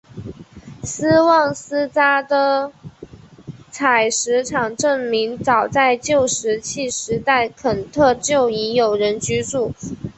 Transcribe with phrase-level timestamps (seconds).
[0.83, 2.71] 斯旺斯扎的
[3.69, 9.71] 采石场证明早在旧石器时代肯特就已有人居住。